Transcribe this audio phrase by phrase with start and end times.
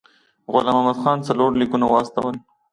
[0.53, 2.35] غلام محمد خان څلور لیکونه واستول.